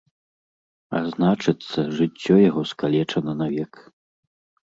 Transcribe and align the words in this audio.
А 0.99 1.01
значыцца, 1.11 1.79
жыццё 1.99 2.33
яго 2.49 2.61
скалечана 2.71 3.31
навек. 3.45 3.73